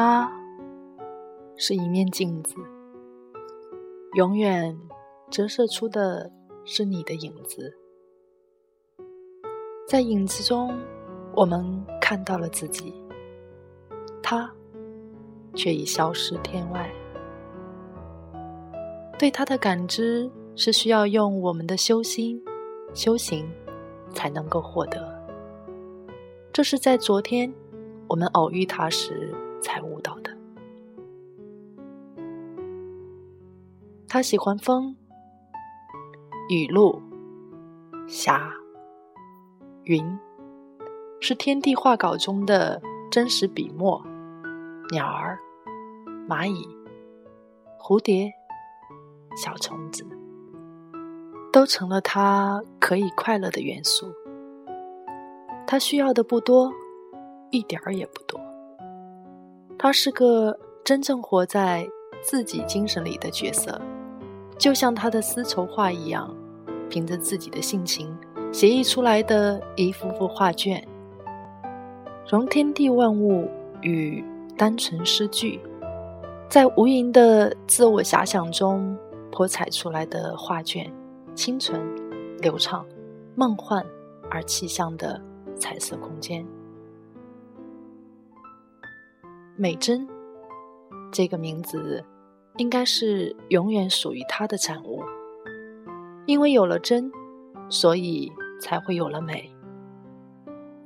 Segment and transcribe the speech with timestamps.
[0.00, 0.30] 它
[1.56, 2.54] 是一面镜子，
[4.14, 4.78] 永远
[5.28, 6.30] 折射出的
[6.64, 7.76] 是你的影子。
[9.88, 10.72] 在影子中，
[11.34, 12.94] 我们看到了自己，
[14.22, 14.48] 它
[15.56, 16.88] 却已消失天外。
[19.18, 22.40] 对它的感知是需要用我们的修心、
[22.94, 23.50] 修行
[24.14, 25.12] 才能够获得。
[26.52, 27.52] 这是在昨天
[28.06, 29.34] 我们偶遇它时。
[29.60, 29.82] 才
[34.10, 34.96] 他喜欢风、
[36.48, 36.98] 雨露、
[38.06, 38.50] 霞、
[39.84, 40.18] 云，
[41.20, 44.02] 是天地画稿中的真实笔墨；
[44.90, 45.38] 鸟儿、
[46.26, 46.66] 蚂蚁、
[47.78, 48.32] 蝴蝶、
[49.36, 50.06] 小虫子，
[51.52, 54.10] 都成了他可以快乐的元素。
[55.66, 56.72] 他需要的不多，
[57.50, 58.40] 一点儿也不多。
[59.78, 61.86] 他是个真正活在
[62.22, 63.78] 自己精神里的角色，
[64.58, 66.34] 就像他的丝绸画一样，
[66.90, 68.14] 凭着自己的性情
[68.52, 70.86] 写意出来的一幅幅画卷，
[72.28, 73.48] 融天地万物
[73.82, 74.24] 与
[74.56, 75.60] 单纯诗句，
[76.48, 78.98] 在无垠的自我遐想中
[79.30, 80.92] 泼彩出来的画卷，
[81.34, 81.80] 清纯、
[82.38, 82.84] 流畅、
[83.36, 83.84] 梦幻
[84.28, 85.20] 而气象的
[85.56, 86.44] 彩色空间。
[89.56, 90.06] 美珍，
[91.12, 92.04] 这个名字
[92.58, 95.02] 应该是永远属于他的产物。
[96.26, 97.10] 因为有了真，
[97.70, 98.30] 所以
[98.60, 99.50] 才会有了美。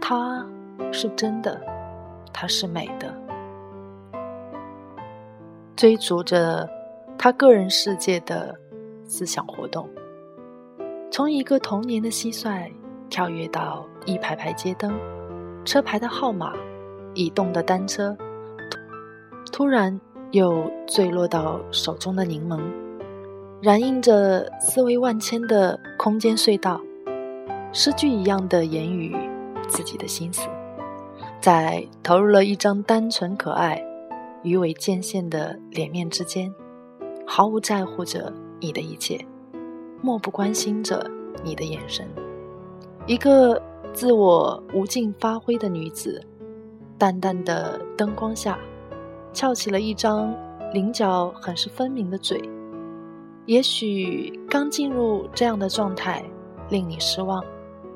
[0.00, 0.46] 她
[0.92, 1.60] 是真的，
[2.32, 3.12] 她是美的。
[5.74, 6.68] 追逐着
[7.18, 8.54] 他个人世界的
[9.04, 9.88] 思想活动，
[11.10, 12.70] 从一个童年的蟋蟀
[13.10, 14.96] 跳跃到一排排街灯、
[15.64, 16.52] 车牌的号码、
[17.14, 18.16] 移动的单车。
[19.52, 20.00] 突然，
[20.34, 22.60] 又坠落到手中的柠檬，
[23.62, 26.80] 染映着思维万千的空间隧道，
[27.72, 29.14] 诗句一样的言语，
[29.68, 30.48] 自己的心思，
[31.40, 33.80] 在投入了一张单纯可爱、
[34.42, 36.52] 鱼尾渐现的脸面之间，
[37.24, 39.24] 毫无在乎着你的一切，
[40.02, 41.08] 漠不关心着
[41.44, 42.04] 你的眼神。
[43.06, 43.62] 一个
[43.92, 46.20] 自我无尽发挥的女子，
[46.98, 48.58] 淡淡的灯光下。
[49.34, 50.32] 翘起了一张
[50.72, 52.40] 棱角很是分明的嘴，
[53.46, 56.24] 也许刚进入这样的状态，
[56.70, 57.44] 令你失望、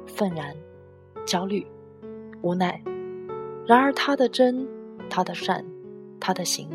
[0.07, 0.55] 愤然、
[1.25, 1.67] 焦虑、
[2.43, 2.83] 无奈。
[3.67, 4.67] 然而，他的真、
[5.09, 5.65] 他的善、
[6.19, 6.69] 他的行，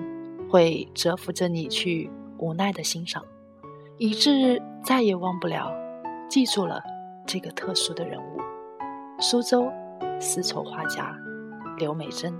[0.49, 3.23] 会折服着你去无奈的欣赏，
[3.97, 5.71] 以致再也忘不了、
[6.29, 6.81] 记住了
[7.27, 8.39] 这个特殊的人物——
[9.19, 9.69] 苏州
[10.19, 11.15] 丝绸画家
[11.77, 12.33] 刘美珍。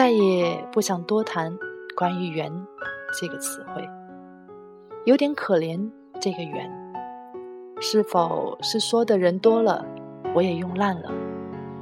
[0.00, 1.54] 再也不想多谈
[1.94, 2.50] 关于“缘”
[3.20, 3.86] 这个词汇，
[5.04, 5.78] 有点可怜。
[6.18, 6.70] 这个“缘”
[7.82, 9.84] 是否是说的人多了，
[10.34, 11.12] 我也用烂了，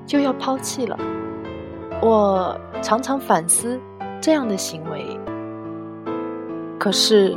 [0.05, 0.99] 就要抛弃了？
[2.03, 3.81] 我常常反思
[4.21, 5.17] 这样的行为。
[6.77, 7.37] 可是，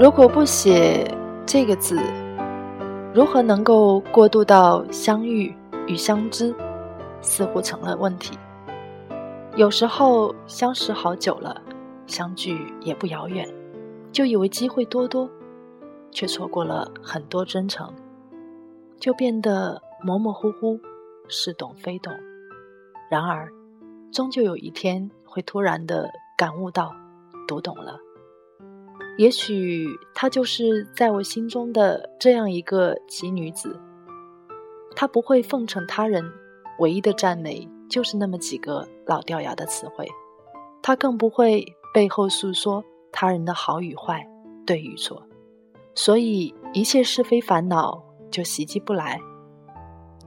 [0.00, 1.06] 如果不写
[1.44, 2.00] 这个字，
[3.12, 5.54] 如何能够过渡到相遇
[5.86, 6.54] 与相知？
[7.20, 8.38] 似乎成了问题。
[9.56, 11.62] 有时候相识好久了，
[12.08, 13.48] 相聚也不遥远，
[14.10, 15.30] 就以为机会多多，
[16.10, 17.88] 却错过了很多真诚，
[18.98, 20.80] 就变得模模糊糊，
[21.28, 22.12] 似懂非懂。
[23.08, 23.48] 然而，
[24.10, 26.92] 终究有一天会突然的感悟到，
[27.46, 28.00] 读懂了。
[29.18, 29.86] 也许
[30.16, 33.78] 她就是在我心中的这样一个奇女子，
[34.96, 36.28] 她不会奉承他人，
[36.80, 37.70] 唯一的赞美。
[37.94, 40.04] 就是那么几个老掉牙的词汇，
[40.82, 41.64] 他更不会
[41.94, 44.28] 背后诉说他人的好与坏、
[44.66, 45.24] 对与错，
[45.94, 49.20] 所以一切是非烦恼就袭击不来。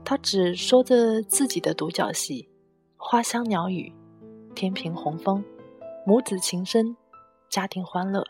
[0.02, 2.48] 他只说着自己的独角戏，
[2.96, 3.92] 花香鸟语，
[4.54, 5.44] 天平红枫，
[6.06, 6.96] 母子情深，
[7.50, 8.24] 家庭欢乐，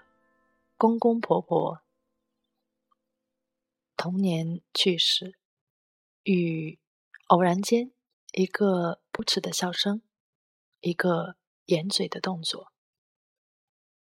[0.77, 1.79] 公公婆婆
[3.97, 5.37] 童年去世，
[6.25, 6.81] 与
[7.29, 7.93] 偶然间
[8.33, 10.01] 一个无耻的笑声，
[10.81, 11.35] 一个
[11.65, 12.69] 掩嘴的动作，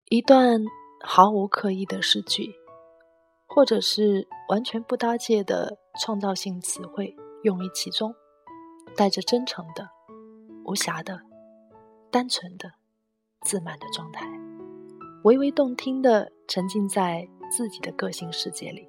[0.06, 0.62] 一段
[1.04, 2.56] 毫无刻意的诗句，
[3.46, 7.14] 或者是完全不搭界的创造性词汇
[7.44, 8.16] 用于其中，
[8.96, 9.90] 带着真诚的、
[10.64, 11.20] 无瑕的、
[12.10, 12.72] 单纯的、
[13.42, 14.26] 自满的状态，
[15.26, 18.88] 唯唯动听的沉浸在自己的个性世界里。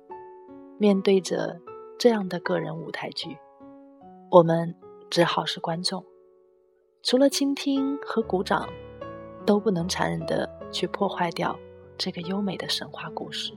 [0.79, 1.61] 面对着
[1.99, 3.37] 这样的个人舞台剧，
[4.31, 4.77] 我们
[5.11, 6.05] 只好是观众，
[7.03, 8.69] 除了倾听和鼓掌，
[9.47, 11.59] 都不能残忍的去破坏掉
[11.97, 13.53] 这个优美的神话故事，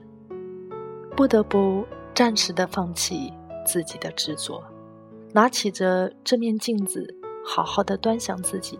[1.16, 3.32] 不得不暂时的放弃
[3.66, 4.62] 自己的执着，
[5.32, 7.14] 拿起着这面镜子，
[7.44, 8.78] 好好的端详自己，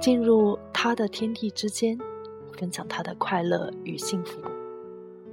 [0.00, 1.98] 进入他的天地之间，
[2.58, 4.40] 分享他的快乐与幸福，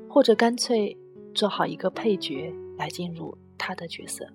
[0.10, 0.98] 或者干脆。
[1.36, 4.28] 做好一个配角来进入他的角色，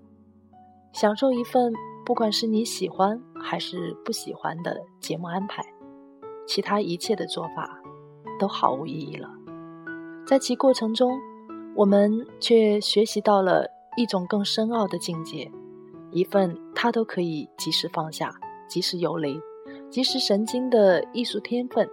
[0.93, 1.72] 享受一份
[2.05, 5.65] 不管是你喜欢还是不喜欢的节目安排，
[6.47, 7.81] 其他一切的做法
[8.39, 9.31] 都毫无意义了。
[10.27, 11.19] 在其过程中，
[11.75, 13.67] 我们却学习到了
[13.97, 15.51] 一种更深奥的境界，
[16.11, 18.35] 一份他都可以及时放下、
[18.69, 19.41] 及时游离、
[19.89, 21.89] 及时神经的艺术天分，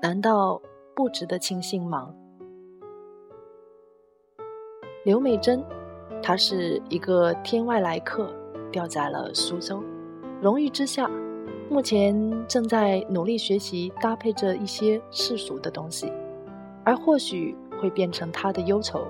[0.00, 0.62] 难道
[0.94, 2.14] 不值得庆幸吗？
[5.04, 5.62] 刘美珍，
[6.22, 8.32] 她是一个天外来客，
[8.74, 9.80] 掉在了苏州，
[10.42, 11.08] 荣誉之下，
[11.70, 12.12] 目前
[12.48, 16.12] 正在努力学习搭配着一些世俗的东西，
[16.82, 19.06] 而或许会变成他的忧愁，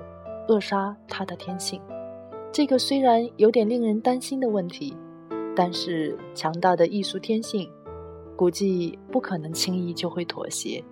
[0.48, 1.80] 扼杀他的天性。
[2.52, 4.94] 这个虽然有点令人担心的问题，
[5.56, 7.66] 但是强大的艺术天性，
[8.36, 10.84] 估计不可能轻易就会妥协，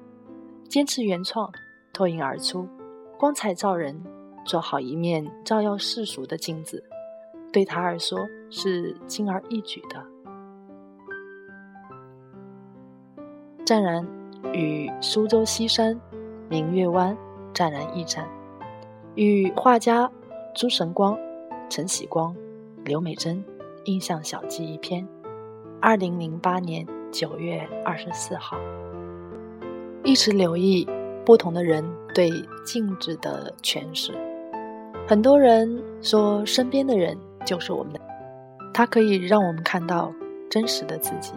[0.67, 1.53] 坚持原创，
[1.93, 2.67] 脱颖而出，
[3.19, 4.03] 光彩照人。
[4.45, 6.83] 做好一面照耀世俗的镜子，
[7.53, 8.19] 对他而说
[8.51, 10.03] 是轻而易举的。
[13.65, 14.05] 湛然
[14.53, 15.99] 与苏州西山、
[16.49, 17.17] 明月湾
[17.55, 18.29] 湛然一展，
[19.15, 20.11] 与画家
[20.55, 21.17] 朱神光、
[21.69, 22.35] 陈喜光、
[22.85, 23.43] 刘美珍
[23.85, 25.07] 印象小记一篇。
[25.81, 28.57] 二零零八年九月二十四号，
[30.05, 30.89] 一直留意
[31.25, 31.85] 不同的人
[32.15, 32.31] 对
[32.65, 34.13] 镜子的诠释。
[35.07, 38.01] 很多人说，身边的人就是我们的，
[38.73, 40.13] 它可以让我们看到
[40.51, 41.33] 真实的自己。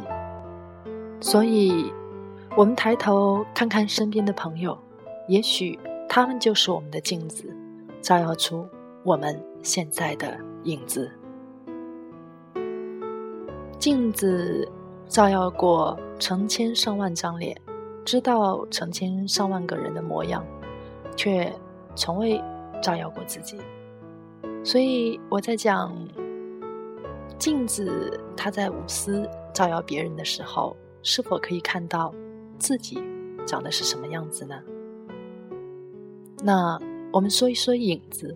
[1.20, 1.92] 所以，
[2.56, 4.78] 我们抬头看看身边的朋友，
[5.28, 7.50] 也许他们就是我们的镜子，
[8.02, 8.68] 照耀出
[9.04, 11.12] 我们现在的影子。
[13.78, 14.68] 镜子
[15.08, 17.56] 照耀过成千上万张脸，
[18.04, 20.46] 知道成千上万个人的模样，
[21.16, 21.54] 却
[21.96, 22.42] 从未。
[22.82, 23.58] 照耀过自己，
[24.66, 25.96] 所以我在讲
[27.38, 32.12] 镜子，它在无私照耀别人的时候，是否可以看到
[32.58, 33.00] 自己
[33.46, 34.60] 长得是什么样子呢？
[36.44, 36.80] 那
[37.14, 38.36] 我们说一说影子，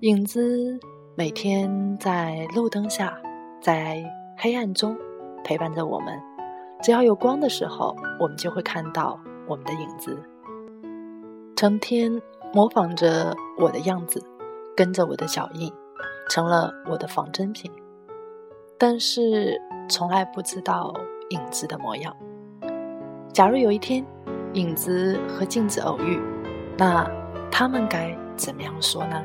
[0.00, 0.78] 影子
[1.14, 3.18] 每天在路灯下，
[3.58, 4.04] 在
[4.36, 4.94] 黑暗中
[5.42, 6.20] 陪伴着我们，
[6.82, 9.18] 只要有光的时候，我们就会看到
[9.48, 10.22] 我们的影子，
[11.56, 12.20] 成天。
[12.52, 14.20] 模仿着我的样子，
[14.80, 15.70] 跟着我的脚印，
[16.30, 17.70] 成了我的仿真品。
[18.78, 19.60] 但是
[19.90, 20.94] 从来不知道
[21.28, 22.16] 影子的模样。
[23.30, 24.02] 假如有一天，
[24.54, 26.18] 影子和镜子偶遇，
[26.78, 27.06] 那
[27.52, 29.22] 他们该怎么样说呢？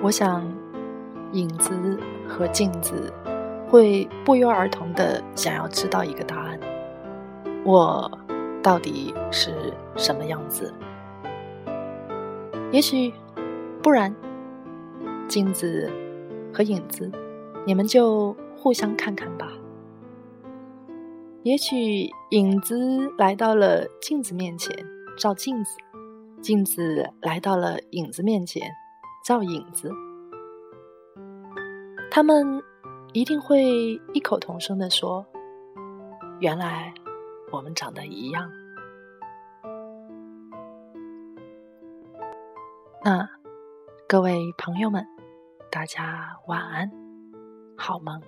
[0.00, 0.46] 我想，
[1.32, 3.12] 影子和镜子
[3.68, 6.60] 会不约而同的想要知道一个答案：
[7.64, 8.08] 我
[8.62, 10.72] 到底是什么样子？
[12.70, 13.12] 也许，
[13.86, 14.12] 不然，
[15.28, 15.88] 镜子
[16.52, 17.08] 和影子，
[17.64, 19.46] 你们就互相看看吧。
[21.44, 22.74] 也许影子
[23.16, 24.76] 来到了镜子面前
[25.16, 25.76] 照镜子，
[26.42, 28.68] 镜子来到了影子面前
[29.24, 29.92] 照影子，
[32.10, 32.60] 他们
[33.12, 35.24] 一定会异口同声的说
[36.42, 36.92] ：“原来
[37.52, 38.50] 我们长得一样。”
[43.04, 43.28] 那
[44.08, 45.04] 各位朋友们，
[45.68, 46.88] 大家晚安，
[47.76, 48.22] 好梦。